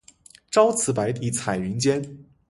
[0.49, 2.25] 朝辞白帝彩云间